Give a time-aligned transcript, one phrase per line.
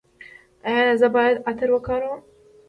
[0.67, 2.21] ایا زه باید عطر وکاروم؟